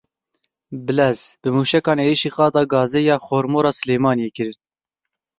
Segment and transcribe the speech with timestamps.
[0.85, 4.57] Bilez Bi mûşekan êrişî qada gazê ya Xor Mor a Silêmaniyê kirin..